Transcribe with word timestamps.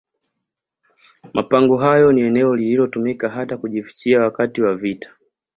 Mapango 1.33 1.77
haya 1.77 2.11
ni 2.11 2.21
eneo 2.21 2.55
lililotumika 2.55 3.29
hata 3.29 3.57
kujifichia 3.57 4.21
wakati 4.21 4.61
wa 4.61 4.75
vita 4.75 5.15